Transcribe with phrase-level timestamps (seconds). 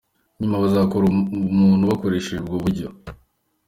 [0.39, 1.05] Nyuma bazakora
[1.53, 2.87] umuntu bakoresheje ubu buryo.